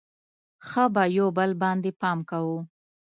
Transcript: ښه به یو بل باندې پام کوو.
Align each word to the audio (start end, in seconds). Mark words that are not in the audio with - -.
ښه 0.67 0.83
به 0.93 1.03
یو 1.17 1.27
بل 1.37 1.51
باندې 1.61 1.91
پام 2.01 2.19
کوو. 2.29 2.57